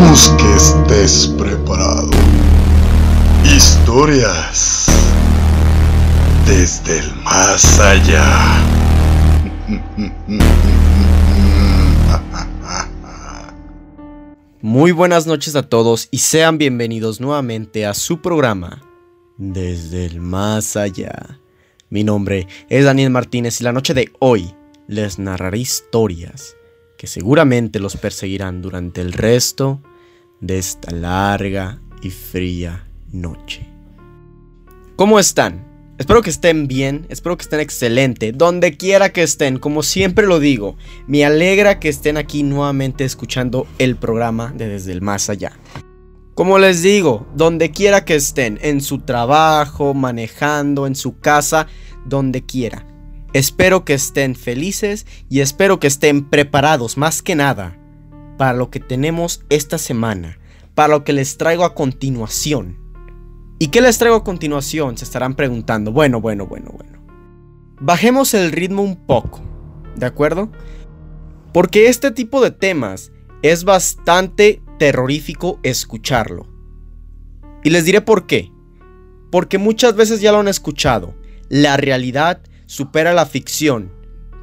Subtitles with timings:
[0.00, 2.08] Esperamos que estés preparado.
[3.44, 4.86] Historias
[6.46, 8.64] desde el más allá.
[14.62, 18.82] Muy buenas noches a todos y sean bienvenidos nuevamente a su programa
[19.36, 21.40] Desde el más allá.
[21.90, 24.54] Mi nombre es Daniel Martínez y la noche de hoy
[24.88, 26.56] les narraré historias
[26.96, 29.82] que seguramente los perseguirán durante el resto
[30.40, 33.66] de esta larga y fría noche.
[34.96, 35.68] ¿Cómo están?
[35.98, 40.40] Espero que estén bien, espero que estén excelente, donde quiera que estén, como siempre lo
[40.40, 40.76] digo,
[41.06, 45.52] me alegra que estén aquí nuevamente escuchando el programa de Desde el Más Allá.
[46.34, 51.66] Como les digo, donde quiera que estén, en su trabajo, manejando, en su casa,
[52.06, 52.86] donde quiera.
[53.34, 57.78] Espero que estén felices y espero que estén preparados más que nada
[58.38, 60.38] para lo que tenemos esta semana,
[60.80, 62.78] para lo que les traigo a continuación.
[63.58, 64.96] ¿Y qué les traigo a continuación?
[64.96, 65.92] Se estarán preguntando.
[65.92, 67.04] Bueno, bueno, bueno, bueno.
[67.82, 69.42] Bajemos el ritmo un poco,
[69.96, 70.50] ¿de acuerdo?
[71.52, 76.46] Porque este tipo de temas es bastante terrorífico escucharlo.
[77.62, 78.50] Y les diré por qué.
[79.30, 81.14] Porque muchas veces ya lo han escuchado.
[81.50, 83.92] La realidad supera la ficción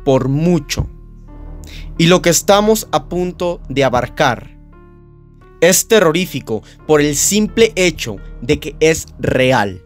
[0.05, 0.87] por mucho.
[1.97, 4.56] Y lo que estamos a punto de abarcar
[5.61, 9.83] es terrorífico por el simple hecho de que es real.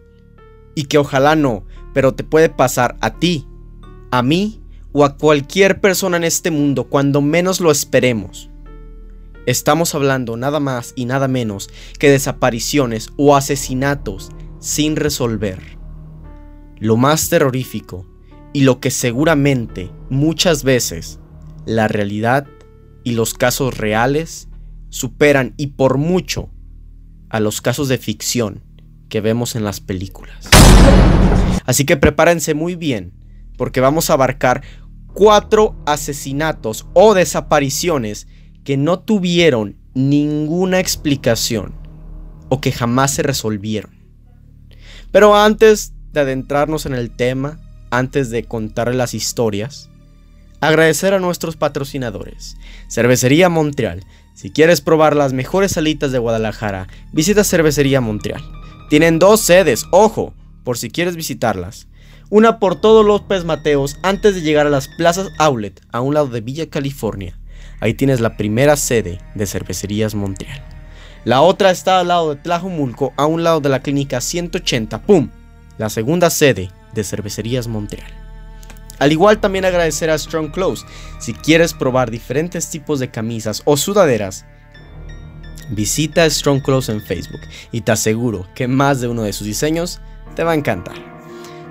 [0.75, 3.47] Y que ojalá no, pero te puede pasar a ti,
[4.11, 4.61] a mí
[4.94, 8.50] o a cualquier persona en este mundo cuando menos lo esperemos.
[9.45, 15.59] Estamos hablando nada más y nada menos que desapariciones o asesinatos sin resolver.
[16.78, 18.06] Lo más terrorífico
[18.53, 21.19] y lo que seguramente muchas veces
[21.66, 22.47] la realidad
[23.03, 24.47] y los casos reales
[24.91, 26.52] superan y por mucho
[27.29, 28.62] a los casos de ficción
[29.09, 30.50] que vemos en las películas.
[31.66, 33.13] Así que prepárense muy bien
[33.57, 34.62] porque vamos a abarcar
[35.13, 38.28] cuatro asesinatos o desapariciones
[38.63, 41.74] que no tuvieron ninguna explicación
[42.50, 43.91] o que jamás se resolvieron.
[45.12, 47.59] Pero antes de adentrarnos en el tema,
[47.91, 49.90] antes de contar las historias,
[50.62, 52.56] agradecer a nuestros patrocinadores.
[52.90, 54.06] Cervecería Montreal.
[54.41, 58.41] Si quieres probar las mejores salitas de Guadalajara, visita Cervecería Montreal.
[58.90, 61.88] Tienen dos sedes, ojo, por si quieres visitarlas.
[62.31, 66.25] Una por todos López Mateos antes de llegar a las plazas Outlet, a un lado
[66.25, 67.38] de Villa California.
[67.81, 70.59] Ahí tienes la primera sede de Cervecerías Montreal.
[71.24, 75.03] La otra está al lado de Tlajumulco, a un lado de la clínica 180.
[75.03, 75.30] ¡Pum!
[75.78, 78.20] La segunda sede de Cervecerías Montreal.
[79.01, 80.85] Al igual también agradecer a Strong Clothes.
[81.17, 84.45] Si quieres probar diferentes tipos de camisas o sudaderas,
[85.72, 87.41] visita Strong Clothes en Facebook
[87.72, 90.00] y te aseguro que más de uno de sus diseños
[90.35, 90.94] te va a encantar.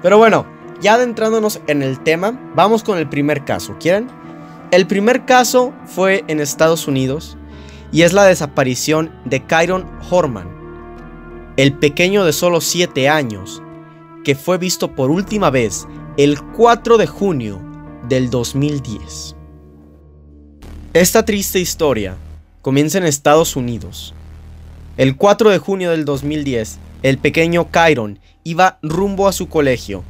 [0.03, 0.45] Pero bueno,
[0.81, 3.77] ya adentrándonos en el tema, vamos con el primer caso.
[3.79, 4.09] ¿Quieren?
[4.73, 7.39] El primer caso fue en Estados Unidos
[7.93, 10.49] y es la desaparición de Kyron Horman,
[11.57, 13.63] el pequeño de solo 7 años
[14.25, 15.87] que fue visto por última vez
[16.23, 17.63] el 4 de junio
[18.07, 19.37] del 2010.
[20.93, 22.15] Esta triste historia
[22.61, 24.13] comienza en Estados Unidos.
[24.99, 30.05] El 4 de junio del 2010, el pequeño Kyron iba rumbo a su colegio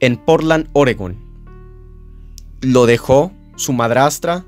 [0.00, 1.18] en Portland, Oregon.
[2.62, 4.46] Lo dejó su madrastra,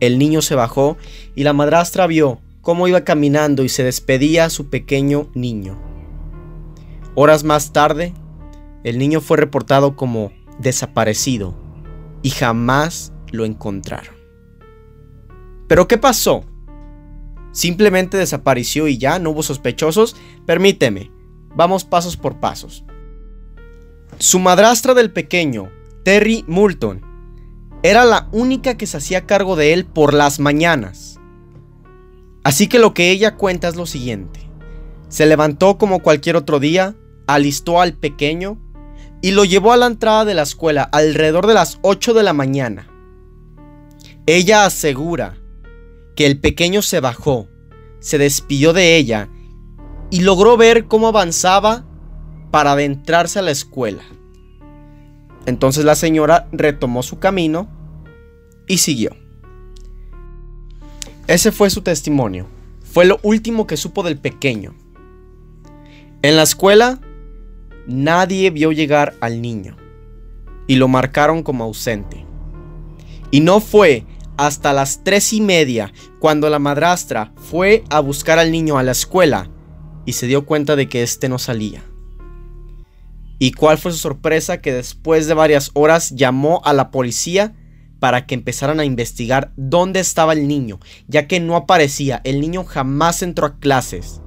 [0.00, 0.98] el niño se bajó
[1.34, 5.78] y la madrastra vio cómo iba caminando y se despedía a su pequeño niño.
[7.14, 8.12] Horas más tarde,
[8.84, 11.54] el niño fue reportado como desaparecido
[12.22, 14.14] y jamás lo encontraron.
[15.66, 16.44] ¿Pero qué pasó?
[17.52, 20.16] ¿Simplemente desapareció y ya no hubo sospechosos?
[20.46, 21.10] Permíteme,
[21.54, 22.84] vamos pasos por pasos.
[24.18, 25.70] Su madrastra del pequeño,
[26.04, 27.02] Terry Moulton,
[27.82, 31.20] era la única que se hacía cargo de él por las mañanas.
[32.42, 34.40] Así que lo que ella cuenta es lo siguiente.
[35.08, 36.96] Se levantó como cualquier otro día,
[37.26, 38.58] alistó al pequeño
[39.20, 42.32] y lo llevó a la entrada de la escuela alrededor de las 8 de la
[42.32, 42.88] mañana.
[44.26, 45.38] Ella asegura
[46.14, 47.48] que el pequeño se bajó,
[48.00, 49.28] se despidió de ella
[50.10, 51.84] y logró ver cómo avanzaba
[52.50, 54.02] para adentrarse a la escuela.
[55.46, 57.68] Entonces la señora retomó su camino
[58.66, 59.16] y siguió.
[61.26, 62.46] Ese fue su testimonio.
[62.82, 64.74] Fue lo último que supo del pequeño.
[66.22, 67.00] En la escuela
[67.88, 69.76] Nadie vio llegar al niño
[70.66, 72.26] y lo marcaron como ausente.
[73.30, 74.04] Y no fue
[74.36, 75.90] hasta las tres y media
[76.20, 79.50] cuando la madrastra fue a buscar al niño a la escuela
[80.04, 81.82] y se dio cuenta de que éste no salía.
[83.38, 84.60] ¿Y cuál fue su sorpresa?
[84.60, 87.54] Que después de varias horas llamó a la policía
[88.00, 92.64] para que empezaran a investigar dónde estaba el niño, ya que no aparecía, el niño
[92.64, 94.20] jamás entró a clases.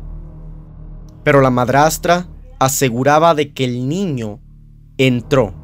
[1.24, 2.28] Pero la madrastra
[2.62, 4.40] aseguraba de que el niño
[5.00, 5.56] entró,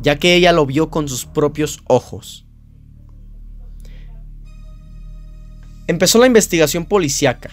[0.00, 2.46] ya que ella lo vio con sus propios ojos.
[5.86, 7.50] Empezó la investigación policíaca,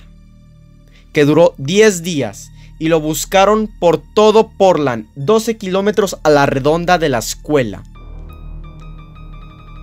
[1.12, 6.98] que duró 10 días, y lo buscaron por todo Portland, 12 kilómetros a la redonda
[6.98, 7.84] de la escuela.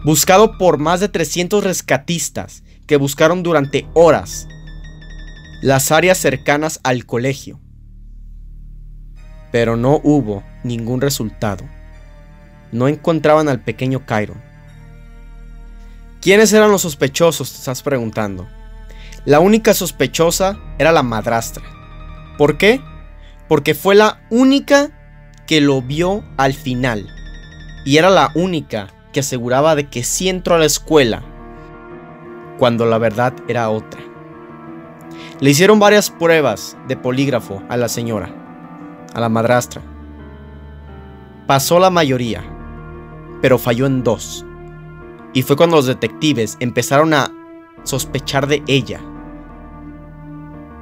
[0.07, 4.49] Buscado por más de 300 rescatistas que buscaron durante horas
[5.63, 7.62] las áreas cercanas al colegio.
[9.53, 11.65] Pero no hubo ningún resultado.
[12.73, 14.41] No encontraban al pequeño Kyron.
[16.21, 17.53] ¿Quiénes eran los sospechosos?
[17.53, 18.49] Te estás preguntando.
[19.25, 21.63] La única sospechosa era la madrastra.
[22.39, 22.81] ¿Por qué?
[23.47, 24.91] Porque fue la única
[25.47, 27.09] que lo vio al final.
[27.85, 31.23] Y era la única que aseguraba de que sí entró a la escuela.
[32.59, 34.01] Cuando la verdad era otra.
[35.41, 38.33] Le hicieron varias pruebas de polígrafo a la señora,
[39.15, 39.83] a la madrastra.
[41.47, 42.43] Pasó la mayoría,
[43.41, 44.45] pero falló en dos.
[45.35, 47.33] Y fue cuando los detectives empezaron a
[47.85, 49.01] sospechar de ella.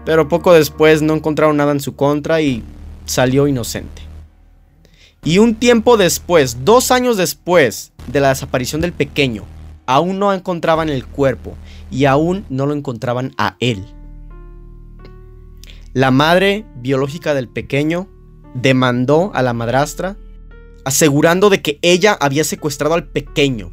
[0.04, 2.62] Pero poco después no encontraron nada en su contra y
[3.04, 4.02] salió inocente.
[5.22, 9.44] Y un tiempo después, dos años después de la desaparición del pequeño,
[9.86, 11.56] aún no encontraban el cuerpo
[11.90, 13.84] y aún no lo encontraban a él.
[15.92, 18.08] La madre biológica del pequeño
[18.54, 20.16] demandó a la madrastra
[20.84, 23.70] asegurando de que ella había secuestrado al pequeño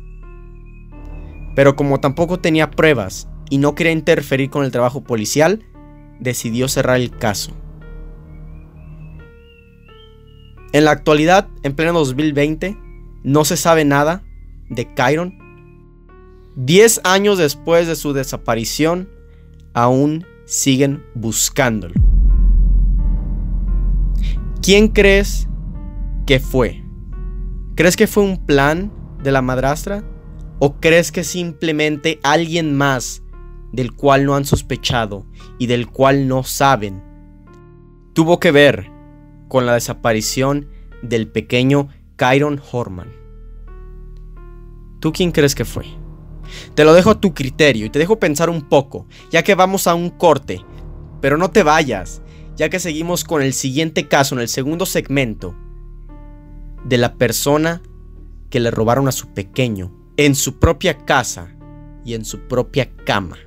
[1.57, 5.63] pero como tampoco tenía pruebas y no quería interferir con el trabajo policial,
[6.19, 7.51] decidió cerrar el caso.
[10.71, 12.77] En la actualidad, en pleno 2020,
[13.23, 14.21] no se sabe nada
[14.69, 15.33] de Kyron.
[16.55, 19.09] Diez años después de su desaparición,
[19.73, 21.95] aún siguen buscándolo.
[24.61, 25.47] ¿Quién crees
[26.25, 26.83] que fue?
[27.75, 28.91] ¿Crees que fue un plan
[29.23, 30.03] de la madrastra?
[30.59, 33.23] ¿O crees que simplemente alguien más
[33.71, 35.25] del cual no han sospechado
[35.59, 37.03] y del cual no saben
[38.13, 38.89] tuvo que ver
[39.47, 40.67] con la desaparición
[41.01, 43.11] del pequeño Kyron Horman?
[44.99, 45.85] ¿Tú quién crees que fue?
[46.73, 49.85] Te lo dejo a tu criterio y te dejo pensar un poco, ya que vamos
[49.87, 50.65] a un corte.
[51.21, 52.21] Pero no te vayas,
[52.57, 55.55] ya que seguimos con el siguiente caso en el segundo segmento
[56.83, 57.81] de la persona
[58.49, 61.55] que le robaron a su pequeño en su propia casa
[62.03, 63.37] y en su propia cama.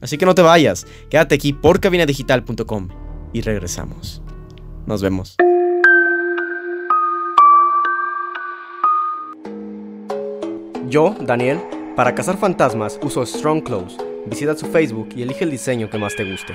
[0.00, 2.88] Así que no te vayas, quédate aquí por cabinadigital.com
[3.32, 4.20] y regresamos.
[4.86, 5.36] Nos vemos.
[10.88, 11.60] Yo, Daniel,
[11.96, 13.96] para cazar fantasmas uso Strong Clothes.
[14.26, 16.54] Visita su Facebook y elige el diseño que más te guste.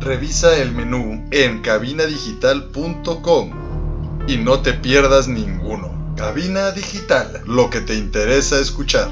[0.00, 3.50] Revisa el menú en cabinadigital.com
[4.28, 6.14] y no te pierdas ninguno.
[6.16, 9.08] Cabina Digital, lo que te interesa escuchar.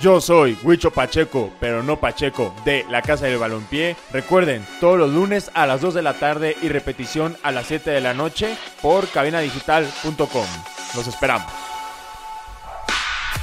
[0.00, 3.96] Yo soy Huicho Pacheco, pero no Pacheco, de la Casa del Balompié.
[4.12, 7.90] Recuerden, todos los lunes a las 2 de la tarde y repetición a las 7
[7.90, 10.46] de la noche por cabinadigital.com.
[10.94, 11.50] Los esperamos.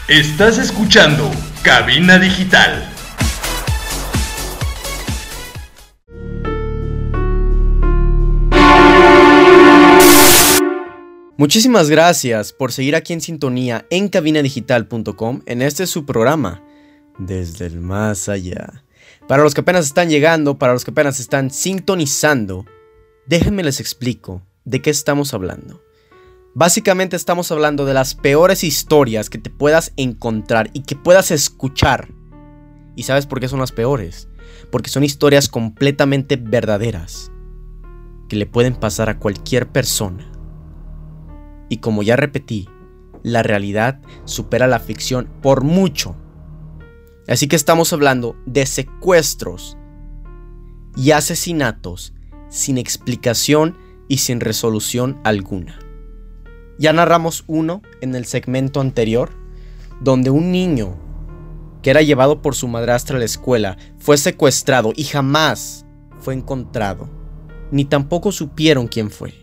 [0.08, 1.32] Estás escuchando
[1.64, 3.00] Cabina Digital.
[11.38, 16.62] Muchísimas gracias por seguir aquí en sintonía en cabinadigital.com en este su programa,
[17.18, 18.84] Desde el Más Allá.
[19.28, 22.66] Para los que apenas están llegando, para los que apenas están sintonizando,
[23.28, 25.82] déjenme les explico de qué estamos hablando.
[26.54, 32.10] Básicamente estamos hablando de las peores historias que te puedas encontrar y que puedas escuchar.
[32.98, 34.28] ¿Y sabes por qué son las peores?
[34.70, 37.32] Porque son historias completamente verdaderas
[38.28, 40.31] que le pueden pasar a cualquier persona
[41.72, 42.68] y como ya repetí,
[43.24, 46.18] la realidad supera la ficción por mucho.
[47.30, 49.78] Así que estamos hablando de secuestros
[50.98, 52.13] y asesinatos
[52.50, 53.78] sin explicación
[54.10, 55.80] y sin resolución alguna.
[56.78, 59.30] Ya narramos uno en el segmento anterior,
[60.01, 60.98] donde un niño
[61.82, 65.86] que era llevado por su madrastra a la escuela fue secuestrado y jamás
[66.20, 67.10] fue encontrado,
[67.72, 69.41] ni tampoco supieron quién fue.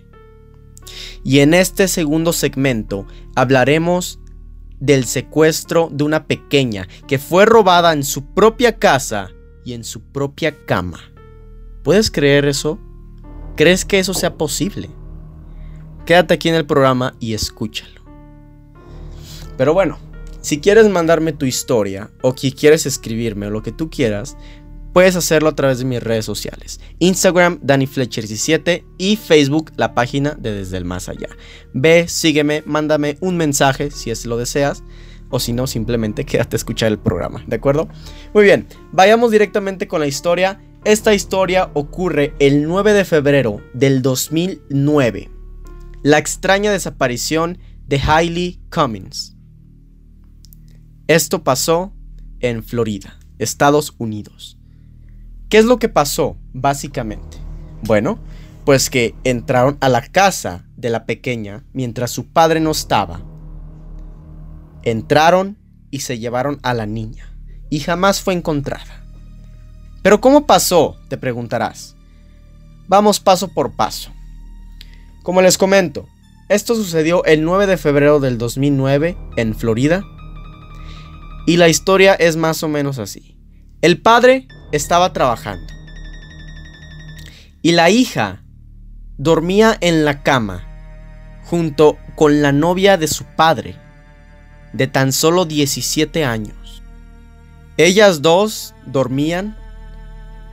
[1.25, 4.21] Y en este segundo segmento hablaremos
[4.81, 9.31] del secuestro de una pequeña que fue robada en su propia casa
[9.65, 11.01] y en su propia cama.
[11.83, 12.79] ¿Puedes creer eso?
[13.57, 14.91] ¿Crees que eso sea posible?
[16.07, 18.01] Quédate aquí en el programa y escúchalo.
[19.57, 19.99] Pero bueno,
[20.41, 24.37] si quieres mandarme tu historia o que quieres escribirme o lo que tú quieras,
[24.99, 26.81] puedes hacerlo a través de mis redes sociales.
[26.99, 31.29] Instagram, DannyFletcher17 y Facebook, la página de Desde el Más Allá.
[31.73, 34.83] Ve, sígueme, mándame un mensaje si es lo deseas.
[35.31, 37.89] O si no, simplemente quédate a escuchar el programa, ¿de acuerdo?
[38.35, 40.61] Muy bien, vayamos directamente con la historia.
[40.83, 45.31] Esta historia ocurre el 9 de febrero del 2009.
[46.03, 49.37] La extraña desaparición de Hailey Cummins.
[51.07, 51.95] Esto pasó
[52.41, 54.58] en Florida, Estados Unidos.
[55.49, 57.39] ¿Qué es lo que pasó, básicamente?
[57.83, 58.19] Bueno,
[58.65, 63.23] pues que entraron a la casa de la pequeña mientras su padre no estaba.
[64.83, 65.57] Entraron
[65.91, 67.35] y se llevaron a la niña,
[67.71, 69.05] y jamás fue encontrada.
[70.03, 70.97] Pero ¿cómo pasó?
[71.09, 71.97] Te preguntarás.
[72.87, 74.11] Vamos paso por paso.
[75.23, 76.07] Como les comento,
[76.49, 80.05] esto sucedió el 9 de febrero del 2009 en Florida
[81.47, 83.39] y la historia es más o menos así.
[83.81, 85.73] El padre estaba trabajando.
[87.63, 88.43] Y la hija
[89.17, 90.65] dormía en la cama
[91.45, 93.77] junto con la novia de su padre,
[94.73, 96.83] de tan solo 17 años.
[97.77, 99.57] Ellas dos dormían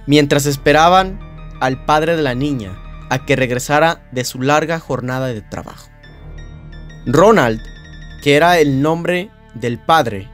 [0.07, 1.19] mientras esperaban
[1.59, 2.77] al padre de la niña
[3.09, 5.89] a que regresara de su larga jornada de trabajo.
[7.05, 7.61] Ronald,
[8.23, 10.29] que era el nombre del padre,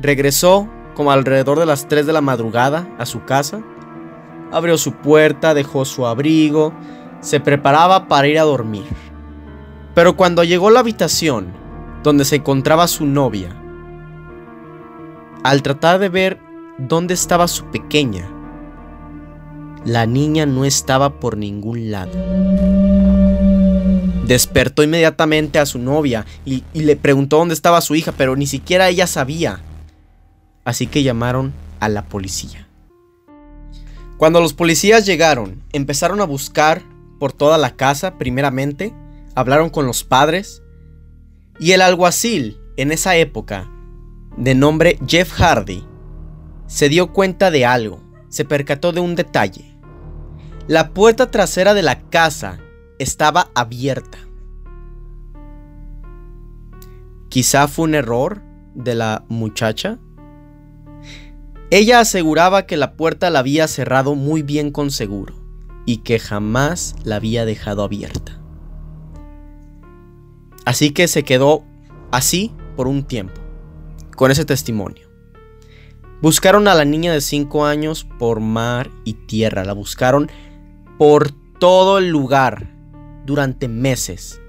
[0.00, 3.62] Regresó como alrededor de las 3 de la madrugada a su casa.
[4.52, 6.72] Abrió su puerta, dejó su abrigo,
[7.20, 8.86] se preparaba para ir a dormir.
[9.94, 11.48] Pero cuando llegó a la habitación
[12.02, 13.56] donde se encontraba su novia,
[15.42, 16.38] al tratar de ver
[16.78, 18.28] dónde estaba su pequeña,
[19.84, 22.12] la niña no estaba por ningún lado.
[24.26, 28.46] Despertó inmediatamente a su novia y, y, le preguntó dónde estaba su hija, pero ni
[28.46, 29.60] siquiera ella sabía
[30.64, 32.66] así que llamaron a la policía.
[34.16, 36.82] Cuando los policías llegaron, empezaron a buscar
[37.18, 38.94] por toda la casa primeramente,
[39.34, 40.62] hablaron con los padres,
[41.58, 43.70] y el alguacil en esa época,
[44.36, 45.86] de nombre Jeff Hardy,
[46.66, 49.76] se dio cuenta de algo, se percató de un detalle.
[50.66, 52.60] La puerta trasera de la casa
[52.98, 54.18] estaba abierta.
[57.28, 58.42] Quizá fue un error
[58.74, 59.98] de la muchacha
[61.70, 65.36] ella aseguraba que la puerta la había cerrado muy bien con seguro
[65.86, 68.40] y que jamás la había dejado abierta.
[70.64, 71.64] Así que se quedó
[72.10, 73.40] así por un tiempo,
[74.16, 75.08] con ese testimonio.
[76.20, 80.28] Buscaron a la niña de 5 años por mar y tierra, la buscaron
[80.98, 82.74] por todo el lugar
[83.24, 84.40] durante meses,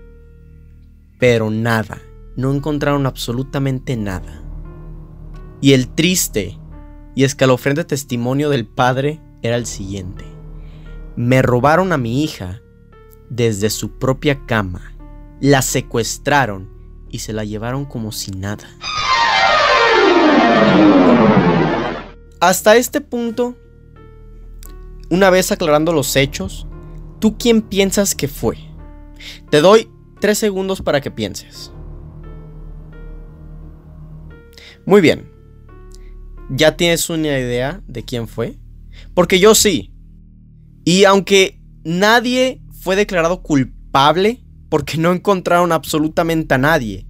[1.19, 2.01] pero nada,
[2.35, 4.43] no encontraron absolutamente nada.
[5.61, 6.57] Y el triste
[7.15, 10.25] y escalofriante testimonio del padre era el siguiente.
[11.15, 12.61] Me robaron a mi hija
[13.29, 14.93] desde su propia cama,
[15.39, 16.69] la secuestraron
[17.09, 18.67] y se la llevaron como si nada.
[22.39, 23.55] Hasta este punto,
[25.09, 26.67] una vez aclarando los hechos,
[27.19, 28.57] ¿tú quién piensas que fue?
[29.49, 31.71] Te doy tres segundos para que pienses.
[34.85, 35.30] Muy bien,
[36.53, 38.57] ¿Ya tienes una idea de quién fue?
[39.13, 39.93] Porque yo sí.
[40.83, 47.07] Y aunque nadie fue declarado culpable porque no encontraron absolutamente a nadie,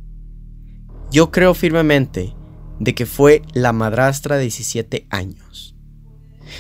[1.10, 2.36] yo creo firmemente
[2.80, 5.76] de que fue la madrastra de 17 años.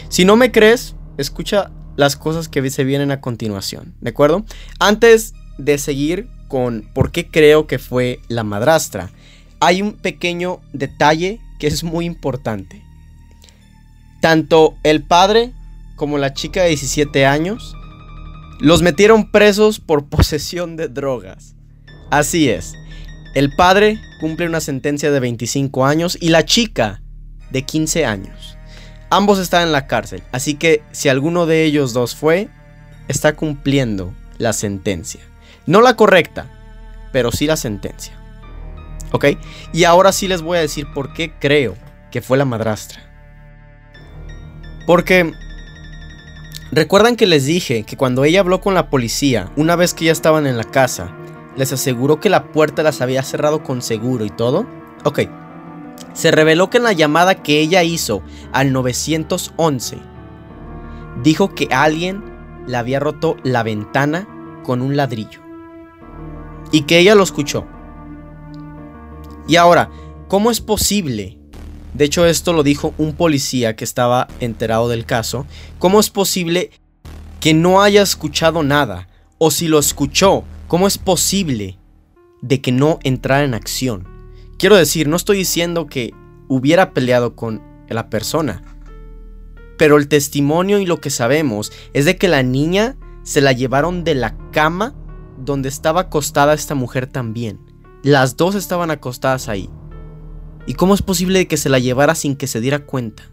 [0.09, 4.43] Si no me crees, escucha las cosas que se vienen a continuación, ¿de acuerdo?
[4.79, 9.11] Antes de seguir con por qué creo que fue la madrastra,
[9.59, 12.81] hay un pequeño detalle que es muy importante.
[14.19, 15.53] Tanto el padre
[15.95, 17.75] como la chica de 17 años
[18.59, 21.53] los metieron presos por posesión de drogas.
[22.09, 22.73] Así es,
[23.35, 27.03] el padre cumple una sentencia de 25 años y la chica
[27.51, 28.57] de 15 años.
[29.11, 32.49] Ambos están en la cárcel, así que si alguno de ellos dos fue,
[33.07, 35.21] está cumpliendo la sentencia.
[35.67, 36.49] No la correcta,
[37.11, 38.20] pero sí la sentencia.
[39.11, 39.25] ¿Ok?
[39.73, 41.75] Y ahora sí les voy a decir por qué creo
[42.11, 43.01] que fue la madrastra.
[44.87, 45.33] Porque
[46.71, 50.11] recuerdan que les dije que cuando ella habló con la policía, una vez que ya
[50.11, 51.15] estaban en la casa,
[51.55, 54.65] les aseguró que la puerta las había cerrado con seguro y todo.
[55.03, 55.21] Ok,
[56.13, 59.97] se reveló que en la llamada que ella hizo al 911,
[61.23, 62.23] dijo que alguien
[62.67, 64.27] le había roto la ventana
[64.63, 65.41] con un ladrillo.
[66.71, 67.65] Y que ella lo escuchó.
[69.51, 69.89] Y ahora,
[70.29, 71.37] ¿cómo es posible?
[71.93, 75.45] De hecho, esto lo dijo un policía que estaba enterado del caso.
[75.77, 76.71] ¿Cómo es posible
[77.41, 79.09] que no haya escuchado nada?
[79.39, 81.77] O si lo escuchó, ¿cómo es posible
[82.41, 84.07] de que no entrara en acción?
[84.57, 86.13] Quiero decir, no estoy diciendo que
[86.47, 88.63] hubiera peleado con la persona.
[89.77, 94.05] Pero el testimonio y lo que sabemos es de que la niña se la llevaron
[94.05, 94.95] de la cama
[95.37, 97.70] donde estaba acostada esta mujer también.
[98.03, 99.69] Las dos estaban acostadas ahí.
[100.65, 103.23] ¿Y cómo es posible que se la llevara sin que se diera cuenta?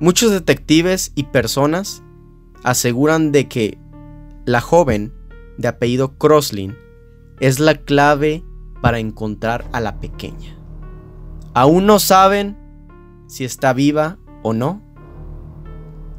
[0.00, 2.02] Muchos detectives y personas
[2.62, 3.78] aseguran de que
[4.46, 5.12] la joven
[5.56, 6.76] de apellido Crosslin
[7.40, 8.44] es la clave
[8.80, 10.56] para encontrar a la pequeña.
[11.52, 12.56] Aún no saben
[13.26, 14.82] si está viva o no.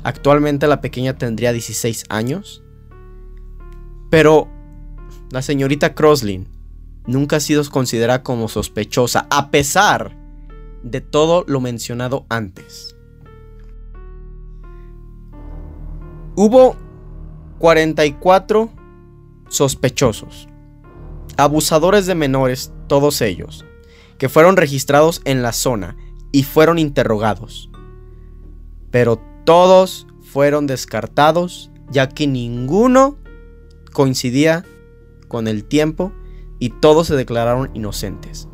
[0.03, 2.63] Actualmente la pequeña tendría 16 años.
[4.09, 4.49] Pero
[5.31, 6.47] la señorita Croslin
[7.05, 10.15] nunca ha sido considerada como sospechosa, a pesar
[10.83, 12.95] de todo lo mencionado antes.
[16.35, 16.77] Hubo
[17.59, 18.69] 44
[19.49, 20.47] sospechosos,
[21.37, 23.65] abusadores de menores, todos ellos,
[24.17, 25.97] que fueron registrados en la zona
[26.31, 27.69] y fueron interrogados.
[28.91, 33.17] Pero todos fueron descartados ya que ninguno
[33.91, 34.63] coincidía
[35.29, 36.11] con el tiempo
[36.59, 38.49] y todos se declararon inocentes.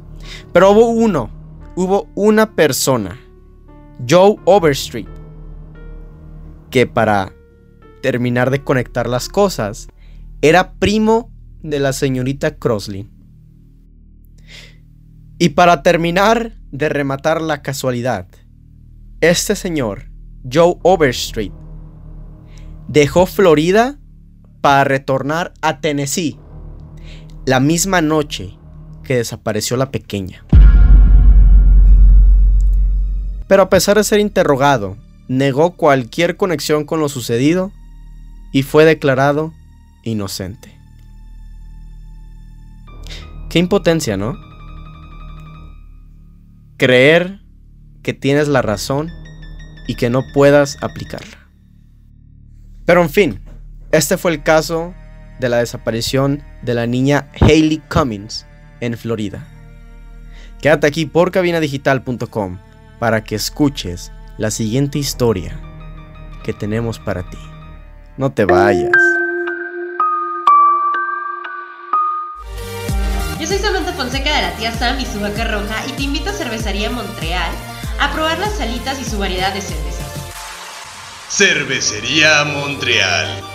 [0.53, 1.31] Pero hubo uno,
[1.75, 3.19] hubo una persona,
[4.07, 5.07] Joe Overstreet,
[6.69, 7.33] que para
[8.03, 9.87] terminar de conectar las cosas,
[10.41, 11.31] era primo
[11.63, 13.09] de la señorita Crossley.
[15.39, 18.27] Y para terminar de rematar la casualidad,
[19.21, 20.11] este señor,
[20.51, 21.51] Joe Overstreet,
[22.87, 23.97] dejó Florida
[24.61, 26.39] para retornar a Tennessee
[27.45, 28.57] la misma noche
[29.03, 30.43] que desapareció la pequeña.
[33.47, 37.71] Pero a pesar de ser interrogado, negó cualquier conexión con lo sucedido
[38.51, 39.53] y fue declarado
[40.03, 40.75] inocente.
[43.49, 44.35] Qué impotencia, ¿no?
[46.77, 47.41] Creer
[48.01, 49.11] que tienes la razón
[49.87, 51.47] y que no puedas aplicarla.
[52.85, 53.39] Pero en fin,
[53.91, 54.93] este fue el caso
[55.39, 58.45] de la desaparición de la niña Hayley Cummings
[58.79, 59.45] en Florida.
[60.61, 62.59] Quédate aquí por cabinadigital.com
[62.99, 65.59] para que escuches la siguiente historia
[66.43, 67.37] que tenemos para ti.
[68.17, 68.91] No te vayas.
[73.39, 76.29] Yo soy Samantha Fonseca de la tía Sam y su vaca roja y te invito
[76.29, 77.51] a Cervecería Montreal
[77.99, 80.05] a probar las salitas y su variedad de cervezas.
[81.29, 83.54] Cervecería Montreal.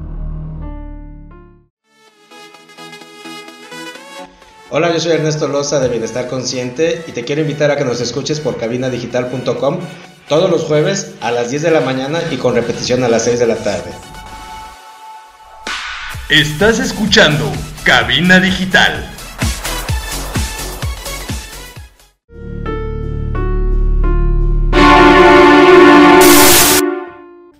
[4.73, 7.99] Hola, yo soy Ernesto Loza de Bienestar Consciente y te quiero invitar a que nos
[7.99, 9.79] escuches por cabinadigital.com
[10.29, 13.39] todos los jueves a las 10 de la mañana y con repetición a las 6
[13.39, 13.91] de la tarde.
[16.29, 17.51] Estás escuchando
[17.83, 19.11] Cabina Digital.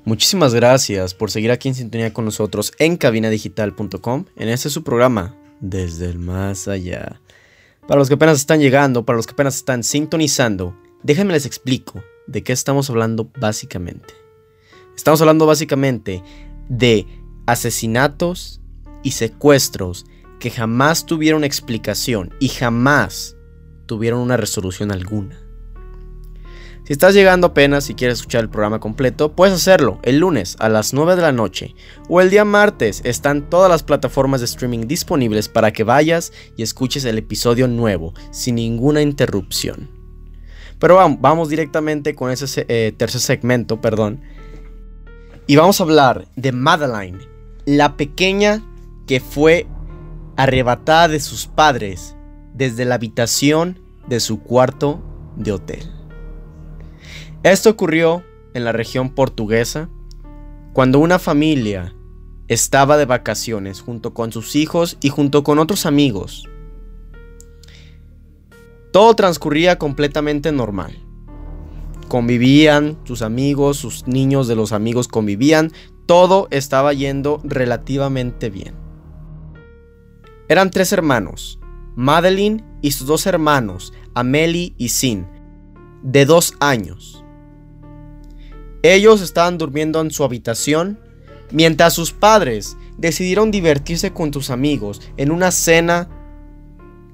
[0.06, 5.41] Muchísimas gracias por seguir aquí en sintonía con nosotros en cabinadigital.com en este su programa
[5.62, 7.22] Desde el Más Allá.
[7.88, 12.04] Para los que apenas están llegando, para los que apenas están sintonizando, déjenme les explico
[12.28, 14.14] de qué estamos hablando básicamente.
[14.96, 16.24] Estamos hablando básicamente
[16.70, 17.08] de
[17.46, 18.62] asesinatos
[19.04, 20.06] y secuestros
[20.40, 23.38] que jamás tuvieron explicación y jamás
[23.86, 25.41] tuvieron una resolución alguna.
[26.92, 30.68] Si estás llegando apenas y quieres escuchar el programa completo, puedes hacerlo el lunes a
[30.68, 31.74] las 9 de la noche
[32.10, 33.00] o el día martes.
[33.06, 38.14] Están todas las plataformas de streaming disponibles para que vayas y escuches el episodio nuevo
[38.32, 39.90] sin ninguna interrupción.
[40.80, 44.24] Pero vamos, vamos directamente con ese eh, tercer segmento, perdón.
[45.48, 47.20] Y vamos a hablar de Madeline,
[47.64, 48.62] la pequeña
[49.08, 49.66] que fue
[50.36, 52.18] arrebatada de sus padres
[52.54, 55.02] desde la habitación de su cuarto
[55.38, 56.01] de hotel.
[57.44, 58.24] Esto ocurrió
[58.54, 59.90] en la región portuguesa
[60.74, 61.96] cuando una familia
[62.48, 66.48] estaba de vacaciones junto con sus hijos y junto con otros amigos.
[68.92, 71.00] Todo transcurría completamente normal.
[72.08, 75.72] Convivían, sus amigos, sus niños de los amigos convivían,
[76.06, 78.76] todo estaba yendo relativamente bien.
[80.48, 81.60] Eran tres hermanos,
[81.96, 85.26] Madeline y sus dos hermanos, Amelie y Sin,
[86.04, 87.21] de dos años.
[88.84, 91.00] Ellos estaban durmiendo en su habitación
[91.52, 96.10] mientras sus padres decidieron divertirse con sus amigos en una cena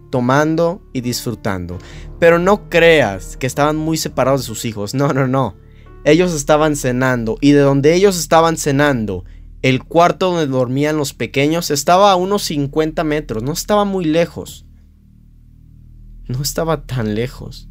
[0.10, 1.78] tomando y disfrutando.
[2.20, 5.56] Pero no creas que estaban muy separados de sus hijos, no, no, no.
[6.04, 9.26] Ellos estaban cenando y de donde ellos estaban cenando
[9.62, 14.66] el cuarto donde dormían los pequeños estaba a unos 50 metros, no estaba muy lejos.
[16.28, 17.70] No estaba tan lejos.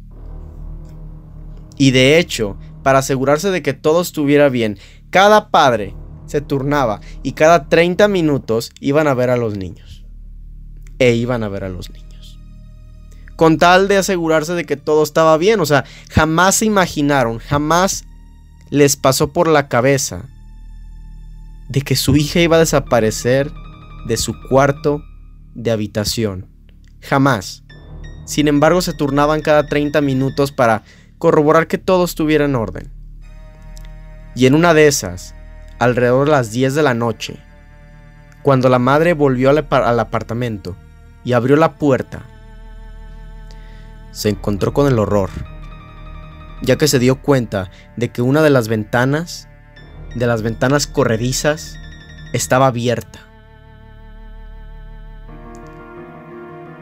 [1.77, 2.57] Y de hecho,
[2.87, 5.93] para asegurarse de que todo estuviera bien, cada padre
[6.25, 10.05] se turnaba y cada 30 minutos iban a ver a los niños.
[10.97, 12.39] E iban a ver a los niños.
[13.35, 15.59] Con tal de asegurarse de que todo estaba bien.
[15.59, 18.05] O sea, jamás se imaginaron, jamás
[18.69, 20.29] les pasó por la cabeza
[21.67, 23.51] de que su hija iba a desaparecer
[24.07, 25.03] de su cuarto
[25.55, 26.47] de habitación.
[27.01, 27.65] Jamás.
[28.25, 30.83] Sin embargo, se turnaban cada 30 minutos para
[31.17, 32.91] corroborar que todo estuviera en orden.
[34.35, 35.33] Y en una de esas,
[35.79, 37.37] alrededor de las 10 de la noche,
[38.43, 40.75] cuando la madre volvió al, al apartamento
[41.23, 42.21] y abrió la puerta,
[44.11, 45.29] se encontró con el horror,
[46.61, 49.47] ya que se dio cuenta de que una de las ventanas
[50.15, 51.75] de las ventanas corredizas
[52.33, 53.19] estaba abierta.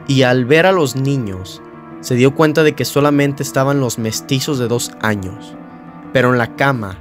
[0.08, 1.62] Y al ver a los niños,
[2.06, 5.56] se dio cuenta de que solamente estaban los mestizos de dos años,
[6.14, 7.00] pero en la cama,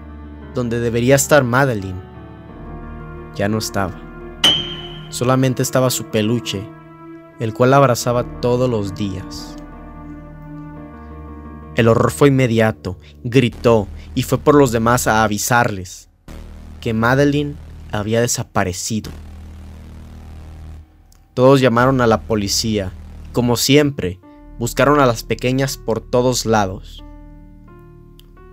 [0.55, 2.01] donde debería estar Madeline,
[3.35, 4.01] ya no estaba.
[5.11, 6.67] Solamente estaba su peluche,
[7.38, 9.57] el cual abrazaba todos los días.
[11.77, 16.09] El horror fue inmediato, gritó y fue por los demás a avisarles
[16.81, 17.57] que Madeline
[17.93, 19.11] había desaparecido.
[21.35, 22.90] Todos llamaron a la policía.
[23.35, 24.19] Como siempre,
[24.59, 27.05] buscaron a las pequeñas por todos lados.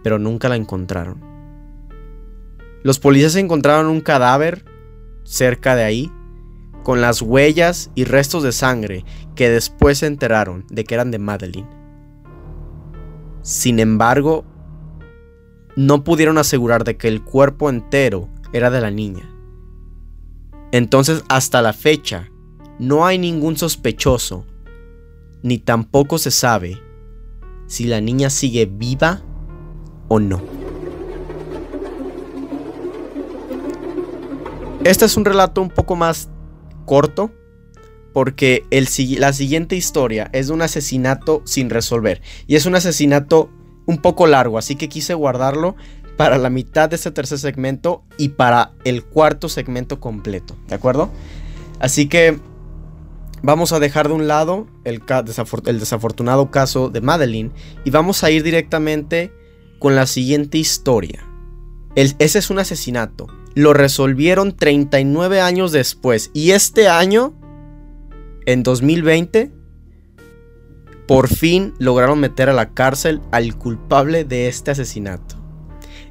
[0.04, 1.22] Pero nunca la encontraron.
[2.84, 4.66] Los policías encontraron un cadáver
[5.24, 6.12] cerca de ahí,
[6.84, 11.20] con las huellas y restos de sangre que después se enteraron de que eran de
[11.20, 11.70] Madeline.
[13.44, 14.46] Sin embargo,
[15.76, 19.30] no pudieron asegurar de que el cuerpo entero era de la niña.
[20.72, 22.30] Entonces hasta la fecha
[22.80, 24.46] no hay ningún sospechoso,
[25.44, 26.82] ni tampoco se sabe
[27.68, 29.22] si la niña sigue viva
[30.08, 30.42] o no.
[34.84, 36.30] Este es un relato un poco más
[36.86, 37.32] corto
[38.14, 38.88] porque el,
[39.20, 43.50] la siguiente historia es de un asesinato sin resolver y es un asesinato
[43.86, 45.76] un poco largo, así que quise guardarlo
[46.18, 51.10] para la mitad de este tercer segmento y para el cuarto segmento completo, ¿de acuerdo?
[51.80, 52.40] Así que
[53.44, 55.02] vamos a dejar de un lado el,
[55.80, 57.52] desafortunado caso de Madeline
[57.84, 59.34] y vamos a ir directamente
[59.80, 61.28] con la siguiente historia.
[61.96, 63.28] ese es un asesinato.
[63.54, 67.34] Lo resolvieron 39 años después y este año,
[68.46, 69.52] en 2020,
[71.08, 75.36] por fin lograron meter a la cárcel al culpable de este asesinato.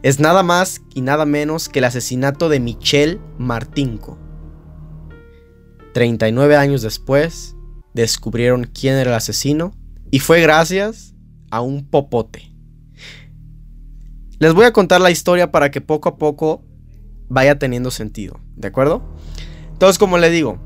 [0.03, 4.19] Es nada más y nada menos que el asesinato de Michelle Martinko.
[5.93, 7.57] 39 años después,
[7.95, 9.73] descubrieron quién era el asesino
[10.11, 11.15] y fue gracias
[11.51, 12.53] a un popote.
[14.39, 16.65] Les voy a contar la historia para que poco a poco
[17.29, 19.03] vaya teniendo sentido, ¿de acuerdo?
[19.73, 20.59] Entonces, como le digo,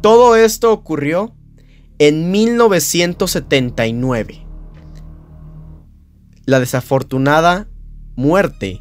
[0.00, 1.34] todo esto ocurrió
[1.98, 4.46] en 1979,
[6.44, 7.68] la desafortunada
[8.14, 8.80] muerte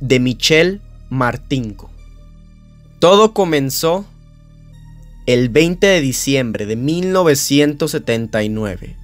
[0.00, 1.90] de Michelle Martinko.
[2.98, 4.04] Todo comenzó
[5.28, 8.96] el 20 de diciembre de 1979.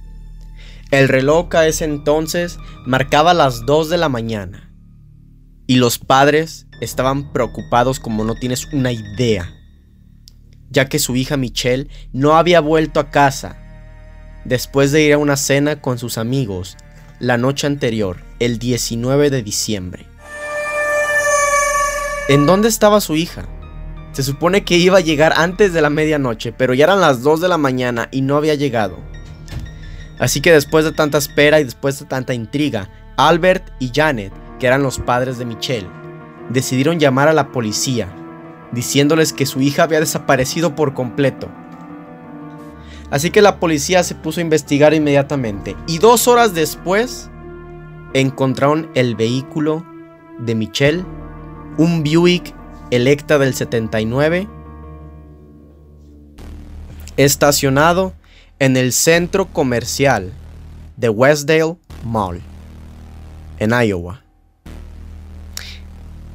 [0.89, 4.73] El reloj a ese entonces marcaba las 2 de la mañana
[5.67, 9.53] y los padres estaban preocupados como no tienes una idea,
[10.71, 13.59] ya que su hija Michelle no había vuelto a casa
[14.45, 16.75] después de ir a una cena con sus amigos
[17.19, 20.07] la noche anterior, el 19 de diciembre.
[22.29, 23.47] ¿En dónde estaba su hija?
[24.15, 27.41] Se supone que iba a llegar antes de la medianoche, pero ya eran las 2
[27.41, 28.97] de la mañana y no había llegado.
[30.19, 34.67] Así que después de tanta espera y después de tanta intriga, Albert y Janet, que
[34.67, 35.89] eran los padres de Michelle,
[36.49, 38.07] decidieron llamar a la policía,
[38.71, 41.49] diciéndoles que su hija había desaparecido por completo.
[43.11, 47.29] Así que la policía se puso a investigar inmediatamente y dos horas después
[48.13, 49.85] encontraron el vehículo
[50.39, 51.03] de Michelle,
[51.77, 52.55] un Buick
[52.91, 54.47] Electa del 79,
[57.17, 58.13] estacionado
[58.59, 60.31] en el centro comercial
[60.95, 62.41] de Westdale Mall,
[63.57, 64.21] en Iowa.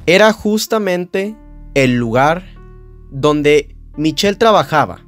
[0.05, 1.37] Era justamente
[1.73, 2.43] el lugar
[3.11, 5.05] donde Michelle trabajaba.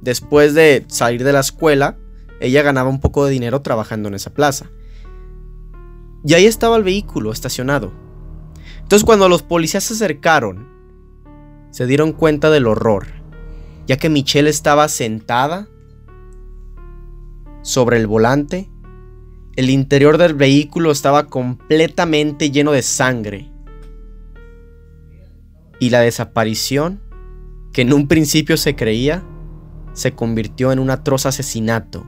[0.00, 1.98] Después de salir de la escuela,
[2.40, 4.70] ella ganaba un poco de dinero trabajando en esa plaza.
[6.24, 8.01] Y ahí estaba el vehículo estacionado.
[8.82, 10.68] Entonces cuando los policías se acercaron,
[11.70, 13.06] se dieron cuenta del horror,
[13.86, 15.68] ya que Michelle estaba sentada
[17.62, 18.68] sobre el volante.
[19.56, 23.50] El interior del vehículo estaba completamente lleno de sangre.
[25.78, 27.00] Y la desaparición,
[27.72, 29.24] que en un principio se creía,
[29.94, 32.06] se convirtió en un atroz asesinato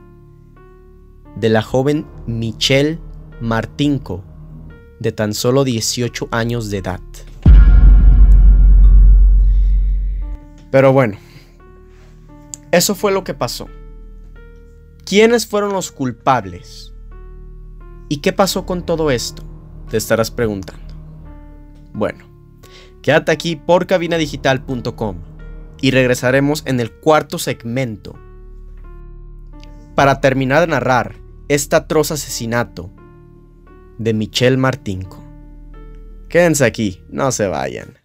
[1.35, 2.99] de la joven Michelle
[3.41, 4.23] Martinko,
[4.99, 7.01] de tan solo 18 años de edad.
[10.71, 11.17] Pero bueno,
[12.71, 13.67] eso fue lo que pasó.
[15.05, 16.93] ¿Quiénes fueron los culpables?
[18.09, 19.43] ¿Y qué pasó con todo esto?
[19.89, 20.93] Te estarás preguntando.
[21.93, 22.25] Bueno,
[23.01, 25.17] quédate aquí por cabinadigital.com
[25.81, 28.15] y regresaremos en el cuarto segmento
[29.95, 31.15] para terminar de narrar
[31.47, 32.91] este atroz asesinato
[33.97, 35.23] de Michelle Martinko.
[36.29, 37.97] Quédense aquí, no se vayan.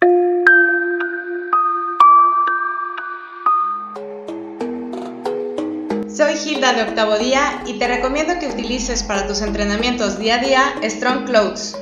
[6.15, 10.37] Soy Hilda de Octavo Día y te recomiendo que utilices para tus entrenamientos día a
[10.39, 11.75] día Strong Clothes.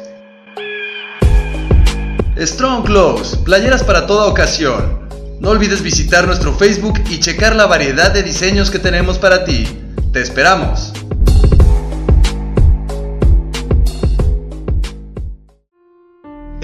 [2.38, 5.10] Strong Clothes, playeras para toda ocasión.
[5.42, 9.66] No olvides visitar nuestro Facebook y checar la variedad de diseños que tenemos para ti.
[10.14, 10.94] Te esperamos.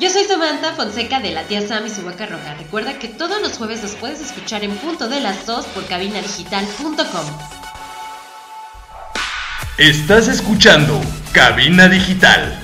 [0.00, 2.54] Yo soy Samantha Fonseca de la tía Sam y su vaca roja.
[2.54, 7.26] Recuerda que todos los jueves los puedes escuchar en punto de las 2 por cabinadigital.com.
[9.78, 11.00] Estás escuchando
[11.32, 12.60] Cabina Digital.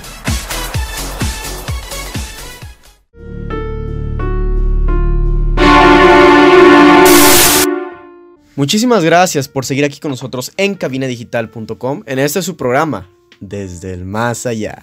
[8.57, 14.03] Muchísimas gracias por seguir aquí con nosotros en cabinadigital.com en este su programa, Desde el
[14.03, 14.81] Más Allá.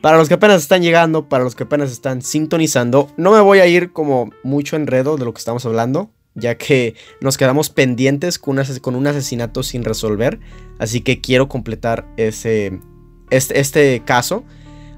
[0.00, 3.58] Para los que apenas están llegando, para los que apenas están sintonizando, no me voy
[3.58, 8.38] a ir como mucho enredo de lo que estamos hablando, ya que nos quedamos pendientes
[8.38, 8.58] con
[8.94, 10.40] un, asesinato sin resolver,
[10.78, 12.80] así que quiero completar ese,
[13.28, 14.44] este, este caso.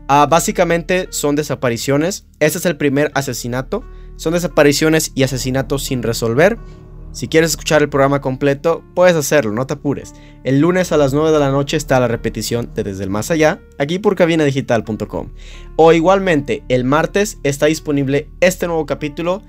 [0.06, 3.82] Ah, básicamente son desapariciones, este es el primer asesinato,
[4.16, 6.58] son desapariciones y asesinatos sin resolver.
[7.12, 10.14] Si quieres escuchar el programa completo, puedes hacerlo, no te apures.
[10.44, 13.30] El lunes a las 9 de la noche está la repetición de Desde el Más
[13.30, 15.28] Allá, aquí por cabinadigital.com.
[15.76, 19.42] O igualmente, el martes está disponible este nuevo capítulo,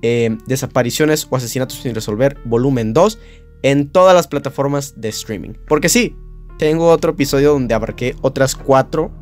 [0.00, 3.18] eh, Desapariciones o Asesinatos sin Resolver, volumen 2,
[3.62, 5.52] en todas las plataformas de streaming.
[5.68, 6.16] Porque sí,
[6.58, 9.12] tengo otro episodio donde abarqué otras cuatro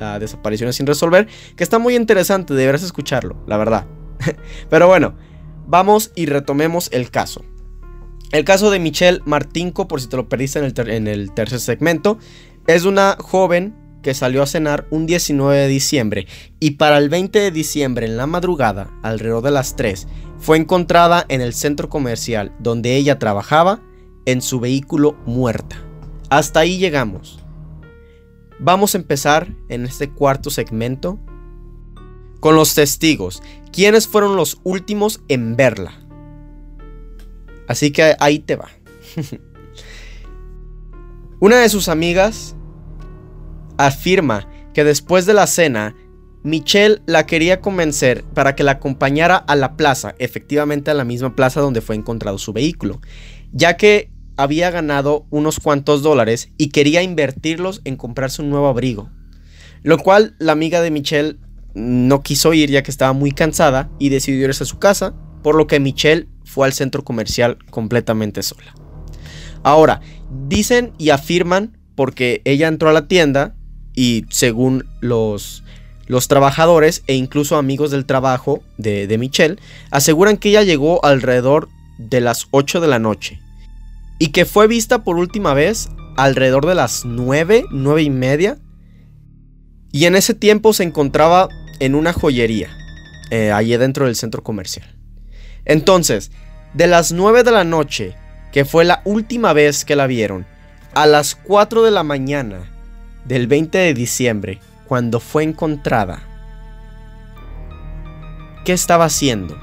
[0.00, 3.86] uh, desapariciones sin resolver, que está muy interesante, deberás escucharlo, la verdad.
[4.70, 5.33] Pero bueno
[5.66, 7.44] vamos y retomemos el caso.
[8.32, 11.60] El caso de Michelle Martinko, por si te lo perdiste en el, en el tercer
[11.60, 12.18] segmento,
[12.66, 16.26] es una joven que salió a cenar un 19 de diciembre
[16.60, 20.06] y para el 20 de diciembre en la madrugada, alrededor de las 3,
[20.38, 23.80] fue encontrada en el centro comercial donde ella trabajaba
[24.26, 25.76] en su vehículo muerta.
[26.28, 27.40] Hasta ahí llegamos.
[28.58, 31.18] Vamos a empezar en este cuarto segmento
[32.44, 35.94] con los testigos, quiénes fueron los últimos en verla.
[37.68, 38.68] Así que ahí te va.
[41.40, 42.54] Una de sus amigas
[43.78, 45.96] afirma que después de la cena,
[46.42, 51.34] Michelle la quería convencer para que la acompañara a la plaza, efectivamente a la misma
[51.34, 53.00] plaza donde fue encontrado su vehículo,
[53.52, 59.08] ya que había ganado unos cuantos dólares y quería invertirlos en comprarse un nuevo abrigo.
[59.82, 61.38] Lo cual la amiga de Michelle
[61.74, 65.56] no quiso ir ya que estaba muy cansada y decidió irse a su casa, por
[65.56, 68.74] lo que Michelle fue al centro comercial completamente sola.
[69.62, 70.00] Ahora,
[70.48, 73.54] dicen y afirman porque ella entró a la tienda
[73.94, 75.64] y según los,
[76.06, 79.58] los trabajadores e incluso amigos del trabajo de, de Michelle,
[79.90, 83.40] aseguran que ella llegó alrededor de las 8 de la noche
[84.18, 88.58] y que fue vista por última vez alrededor de las 9, 9 y media.
[89.92, 92.68] Y en ese tiempo se encontraba en una joyería,
[93.30, 94.94] eh, allí dentro del centro comercial.
[95.64, 96.30] Entonces,
[96.74, 98.16] de las 9 de la noche,
[98.52, 100.46] que fue la última vez que la vieron,
[100.94, 102.70] a las 4 de la mañana
[103.24, 106.22] del 20 de diciembre, cuando fue encontrada,
[108.64, 109.58] ¿qué estaba haciendo?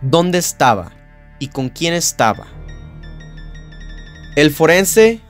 [0.00, 0.92] ¿Dónde estaba?
[1.38, 2.46] ¿Y con quién estaba?
[4.36, 5.20] El forense,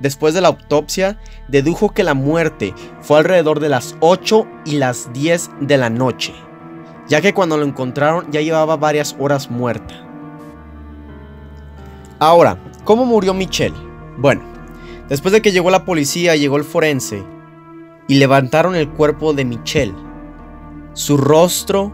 [0.00, 5.12] después de la autopsia, dedujo que la muerte fue alrededor de las 8 y las
[5.12, 6.34] 10 de la noche,
[7.08, 9.94] ya que cuando lo encontraron ya llevaba varias horas muerta.
[12.18, 13.76] Ahora, ¿cómo murió Michelle?
[14.16, 14.42] Bueno,
[15.08, 17.22] después de que llegó la policía, llegó el forense
[18.08, 19.94] y levantaron el cuerpo de Michelle.
[20.94, 21.92] Su rostro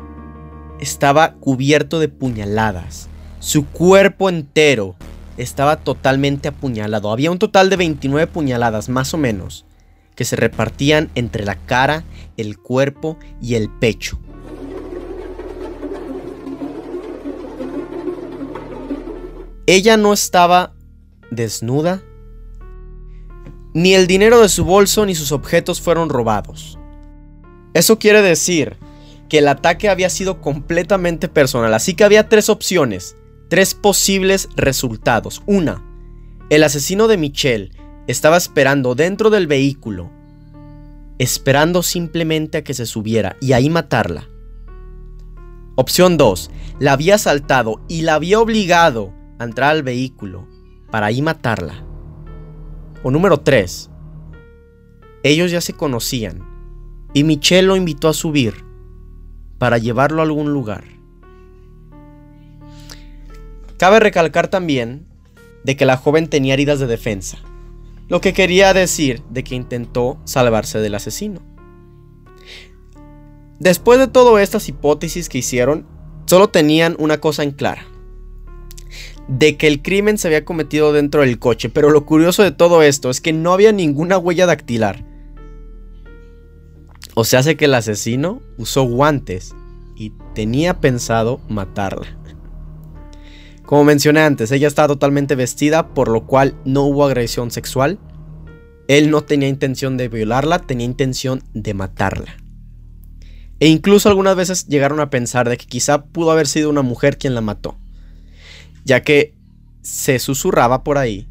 [0.79, 3.09] estaba cubierto de puñaladas,
[3.41, 4.95] su cuerpo entero
[5.43, 7.11] estaba totalmente apuñalado.
[7.11, 9.65] Había un total de 29 puñaladas, más o menos,
[10.15, 12.05] que se repartían entre la cara,
[12.37, 14.19] el cuerpo y el pecho.
[19.67, 20.75] Ella no estaba
[21.31, 22.03] desnuda,
[23.75, 26.79] ni el dinero de su bolso ni sus objetos fueron robados.
[27.75, 28.77] Eso quiere decir
[29.29, 33.17] que el ataque había sido completamente personal, así que había tres opciones
[33.53, 35.43] tres posibles resultados.
[35.45, 35.85] Una,
[36.49, 37.71] el asesino de Michelle
[38.07, 40.11] estaba esperando dentro del vehículo,
[41.19, 44.27] esperando simplemente a que se subiera y ahí matarla.
[45.75, 50.49] Opción 2, la había asaltado y la había obligado a entrar al vehículo
[50.91, 51.85] para ahí matarla.
[53.03, 53.91] O número 3,
[55.25, 56.43] ellos ya se conocían
[57.13, 58.65] y Michelle lo invitó a subir
[59.59, 61.02] para llevarlo a algún lugar.
[63.83, 65.09] Cabe recalcar también
[65.65, 67.39] de que la joven tenía heridas de defensa,
[68.07, 71.43] lo que quería decir de que intentó salvarse del asesino.
[73.59, 75.85] Después de todas estas hipótesis que hicieron,
[76.27, 77.85] solo tenían una cosa en clara.
[79.27, 82.85] De que el crimen se había cometido dentro del coche, pero lo curioso de todo
[82.85, 85.05] esto es que no había ninguna huella dactilar.
[87.15, 89.57] O sea, hace que el asesino usó guantes
[89.97, 92.22] y tenía pensado matarla.
[93.73, 97.99] Como mencioné antes, ella estaba totalmente vestida, por lo cual no hubo agresión sexual.
[98.87, 102.37] Él no tenía intención de violarla, tenía intención de matarla.
[103.61, 107.17] E incluso algunas veces llegaron a pensar de que quizá pudo haber sido una mujer
[107.17, 107.79] quien la mató.
[108.85, 109.35] Ya que
[109.81, 111.27] se susurraba por ahí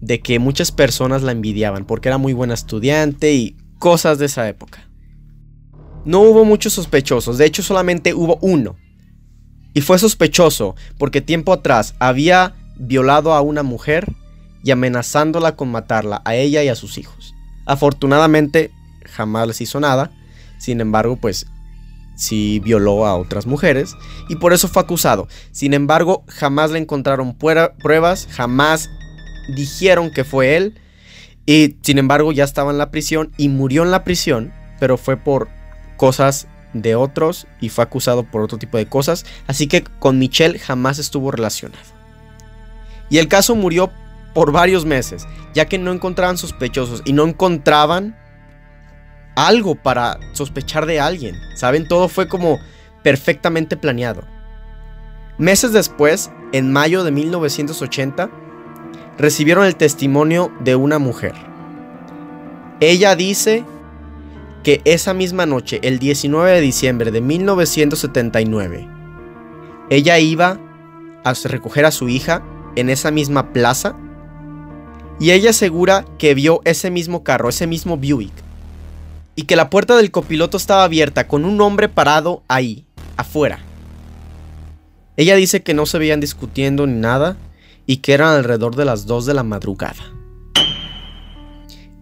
[0.00, 4.48] de que muchas personas la envidiaban porque era muy buena estudiante y cosas de esa
[4.48, 4.90] época.
[6.04, 8.74] No hubo muchos sospechosos, de hecho solamente hubo uno,
[9.74, 14.12] y fue sospechoso porque tiempo atrás había violado a una mujer
[14.62, 17.34] y amenazándola con matarla a ella y a sus hijos.
[17.66, 18.70] Afortunadamente
[19.04, 20.10] jamás les hizo nada,
[20.58, 21.46] sin embargo pues
[22.16, 23.94] sí violó a otras mujeres
[24.28, 25.28] y por eso fue acusado.
[25.52, 28.90] Sin embargo jamás le encontraron pruebas, jamás
[29.54, 30.80] dijeron que fue él
[31.46, 35.16] y sin embargo ya estaba en la prisión y murió en la prisión, pero fue
[35.16, 35.48] por
[35.96, 36.48] cosas
[36.82, 40.98] de otros y fue acusado por otro tipo de cosas, así que con Michelle jamás
[40.98, 41.84] estuvo relacionado.
[43.10, 43.90] Y el caso murió
[44.34, 48.16] por varios meses, ya que no encontraban sospechosos y no encontraban
[49.34, 51.36] algo para sospechar de alguien.
[51.54, 52.58] Saben, todo fue como
[53.02, 54.22] perfectamente planeado.
[55.38, 58.28] Meses después, en mayo de 1980,
[59.16, 61.34] recibieron el testimonio de una mujer.
[62.80, 63.64] Ella dice
[64.68, 68.86] que esa misma noche, el 19 de diciembre de 1979,
[69.88, 70.60] ella iba
[71.24, 72.44] a recoger a su hija
[72.76, 73.96] en esa misma plaza
[75.18, 78.30] y ella asegura que vio ese mismo carro, ese mismo Buick.
[79.36, 82.84] y que la puerta del copiloto estaba abierta con un hombre parado ahí,
[83.16, 83.60] afuera.
[85.16, 87.38] Ella dice que no se veían discutiendo ni nada
[87.86, 90.17] y que eran alrededor de las 2 de la madrugada.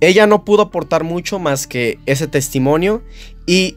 [0.00, 3.02] Ella no pudo aportar mucho más que ese testimonio
[3.46, 3.76] y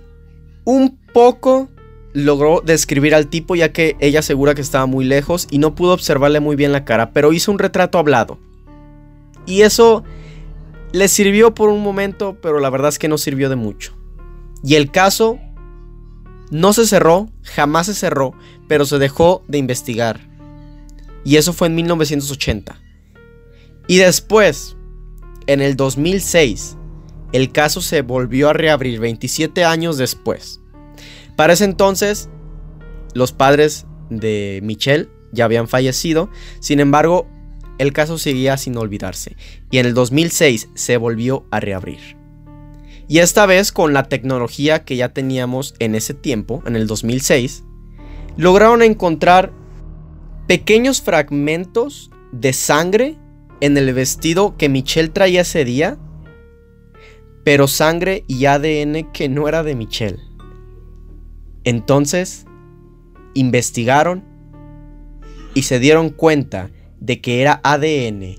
[0.65, 1.69] un poco
[2.13, 5.93] logró describir al tipo ya que ella asegura que estaba muy lejos y no pudo
[5.93, 8.39] observarle muy bien la cara, pero hizo un retrato hablado.
[9.45, 10.03] Y eso
[10.91, 13.95] le sirvió por un momento, pero la verdad es que no sirvió de mucho.
[14.63, 15.39] Y el caso
[16.51, 18.33] no se cerró, jamás se cerró,
[18.67, 20.19] pero se dejó de investigar.
[21.23, 22.79] Y eso fue en 1980.
[23.87, 24.75] Y después,
[25.49, 26.77] en el 2006,
[27.33, 30.61] el caso se volvió a reabrir 27 años después.
[31.35, 32.29] Para ese entonces,
[33.15, 36.29] los padres de Michelle ya habían fallecido,
[36.59, 37.27] sin embargo,
[37.79, 39.37] el caso seguía sin olvidarse
[39.71, 42.15] y en el 2006 se volvió a reabrir.
[43.07, 47.63] Y esta vez con la tecnología que ya teníamos en ese tiempo, en el 2006,
[48.37, 49.51] lograron encontrar
[50.45, 53.17] pequeños fragmentos de sangre
[53.61, 55.97] en el vestido que Michelle traía ese día,
[57.43, 60.19] pero sangre y ADN que no era de Michelle.
[61.63, 62.45] Entonces,
[63.33, 64.23] investigaron
[65.53, 68.35] y se dieron cuenta de que era ADN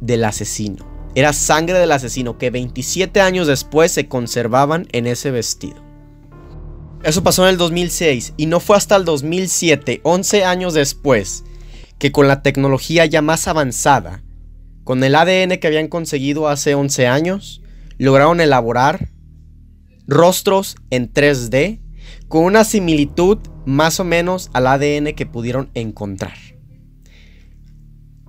[0.00, 0.84] del asesino.
[1.14, 5.82] Era sangre del asesino que 27 años después se conservaban en ese vestido.
[7.04, 11.44] Eso pasó en el 2006 y no fue hasta el 2007, 11 años después,
[11.98, 14.23] que con la tecnología ya más avanzada,
[14.84, 17.62] con el ADN que habían conseguido hace 11 años,
[17.98, 19.08] lograron elaborar
[20.06, 21.80] rostros en 3D
[22.28, 26.36] con una similitud más o menos al ADN que pudieron encontrar.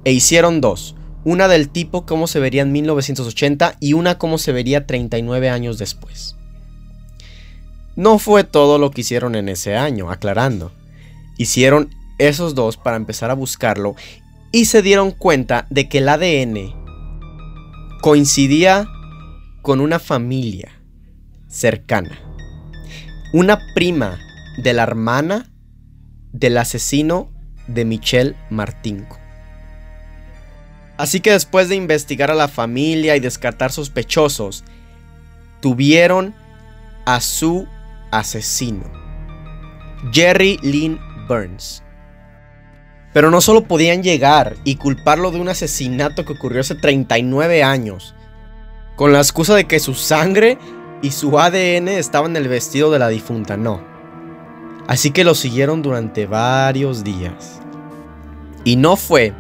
[0.06, 0.95] E hicieron dos,
[1.26, 5.78] una del tipo cómo se vería en 1980 y una cómo se vería 39 años
[5.78, 6.38] después.
[7.95, 10.72] No fue todo lo que hicieron en ese año, aclarando.
[11.38, 13.95] Hicieron esos dos para empezar a buscarlo
[14.56, 16.74] y se dieron cuenta de que el ADN
[17.99, 18.88] coincidía
[19.62, 20.72] con una familia
[21.49, 22.18] cercana.
[23.34, 24.18] Una prima
[24.64, 25.51] de la hermana
[26.32, 27.30] del asesino
[27.68, 29.20] de Michelle Martinko.
[30.95, 34.64] Así que después de investigar a la familia y descartar sospechosos,
[35.60, 36.34] tuvieron
[37.06, 37.68] a su
[38.10, 38.89] asesino,
[40.14, 40.97] Jerry Lynn
[41.28, 41.84] Burns.
[43.16, 48.13] Pero no solo podían llegar y culparlo de un asesinato que ocurrió hace 39 años,
[48.97, 50.57] con la excusa de que su sangre
[51.01, 53.82] y su ADN estaban en el vestido de la difunta, no.
[54.88, 57.61] Así que lo siguieron durante varios días.
[58.66, 59.34] Y no fue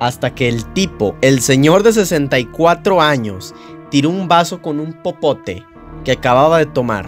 [0.00, 3.54] hasta que el tipo, el señor de 64 años,
[3.90, 5.62] tiró un vaso con un popote
[6.04, 7.06] que acababa de tomar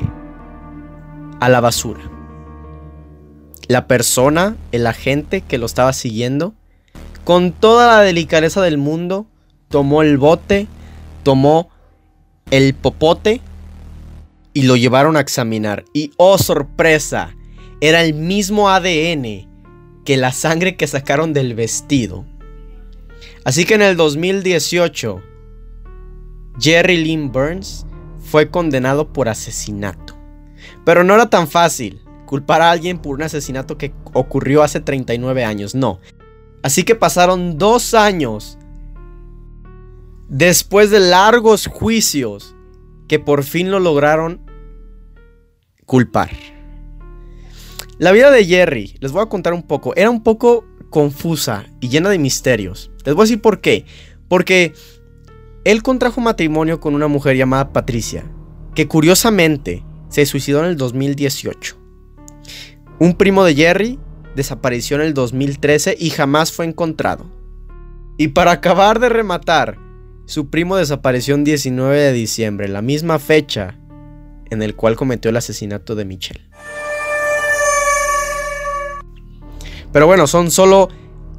[1.41, 2.14] a la basura.
[3.67, 6.55] La persona, el agente que lo estaba siguiendo,
[7.25, 9.27] con toda la delicadeza del mundo,
[9.69, 10.67] tomó el bote,
[11.23, 11.71] tomó
[12.51, 13.41] el popote
[14.53, 15.85] y lo llevaron a examinar.
[15.95, 17.35] Y oh sorpresa,
[17.81, 19.49] era el mismo ADN
[20.05, 22.27] que la sangre que sacaron del vestido.
[23.45, 25.23] Así que en el 2018,
[26.61, 27.87] Jerry Lynn Burns
[28.21, 30.15] fue condenado por asesinato.
[30.85, 35.45] Pero no era tan fácil culpar a alguien por un asesinato que ocurrió hace 39
[35.45, 36.01] años, no.
[36.63, 38.59] Así que pasaron dos años
[40.29, 42.57] después de largos juicios
[43.09, 44.41] que por fin lo lograron
[45.85, 46.31] culpar.
[47.99, 51.89] La vida de Jerry, les voy a contar un poco, era un poco confusa y
[51.89, 52.91] llena de misterios.
[53.05, 53.85] Les voy a decir por qué.
[54.29, 54.73] Porque
[55.65, 58.25] él contrajo matrimonio con una mujer llamada Patricia,
[58.75, 61.84] que curiosamente se suicidó en el 2018.
[63.01, 63.99] Un primo de Jerry
[64.37, 67.27] desapareció en el 2013 y jamás fue encontrado.
[68.17, 69.79] Y para acabar de rematar,
[70.27, 73.77] su primo desapareció el 19 de diciembre, la misma fecha
[74.51, 76.49] en el cual cometió el asesinato de Michelle.
[79.93, 80.89] Pero bueno, son solo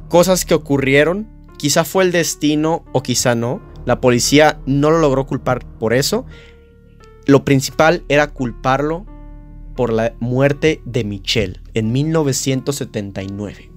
[0.08, 1.26] cosas que ocurrieron.
[1.56, 3.62] Quizá fue el destino o quizá no.
[3.86, 6.26] La policía no lo logró culpar por eso.
[7.24, 9.06] Lo principal era culparlo
[9.76, 13.70] por la muerte de Michelle en 1979.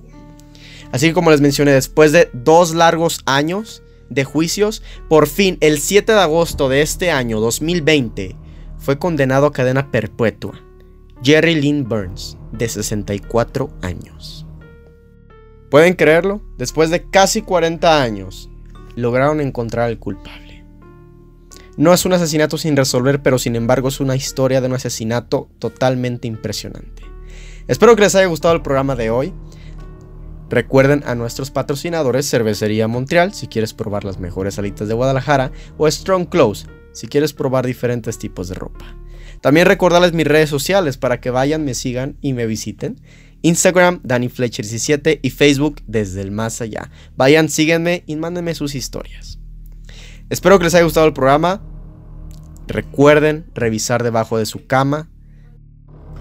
[0.92, 5.80] Así que como les mencioné, después de dos largos años de juicios, por fin el
[5.80, 8.36] 7 de agosto de este año 2020
[8.80, 10.60] fue condenado a cadena perpetua.
[11.22, 14.46] Jerry Lynn Burns, de 64 años.
[15.70, 16.42] ¿Pueden creerlo?
[16.58, 18.50] Después de casi 40 años,
[18.96, 20.49] lograron encontrar al culpable.
[21.80, 25.48] No es un asesinato sin resolver, pero sin embargo es una historia de un asesinato
[25.60, 27.04] totalmente impresionante.
[27.70, 29.34] Espero que les haya gustado el programa de hoy.
[30.50, 35.90] Recuerden a nuestros patrocinadores Cervecería Montreal si quieres probar las mejores alitas de Guadalajara o
[35.90, 38.98] Strong Clothes si quieres probar diferentes tipos de ropa.
[39.40, 43.00] También recordarles mis redes sociales para que vayan, me sigan y me visiten.
[43.42, 46.92] Instagram, DannyFletcher17 y Facebook desde el más allá.
[47.16, 49.39] Vayan, síguenme y mándenme sus historias.
[50.30, 51.62] Espero que les haya gustado el programa.
[52.68, 55.10] Recuerden revisar debajo de su cama,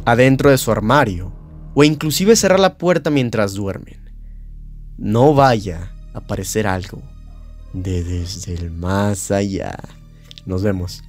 [0.05, 1.35] adentro de su armario
[1.75, 4.11] o inclusive cerrar la puerta mientras duermen.
[4.97, 7.03] No vaya a aparecer algo
[7.73, 9.79] de desde el más allá.
[10.47, 11.03] Nos vemos.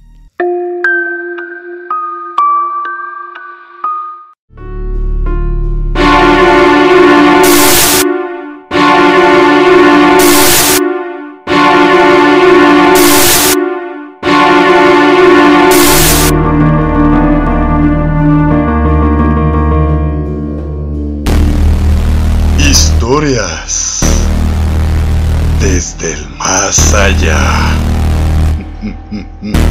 [29.10, 29.69] Desde el más allá.